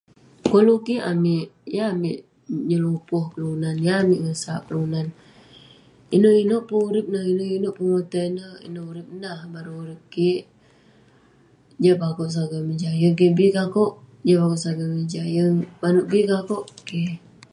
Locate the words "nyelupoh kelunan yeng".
2.69-3.97